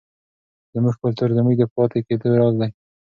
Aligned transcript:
زموږ 0.73 0.95
کلتور 1.03 1.29
زموږ 1.37 1.55
د 1.57 1.63
پاتې 1.73 1.99
کېدو 2.07 2.27
راز 2.39 2.55
دی. 2.61 2.69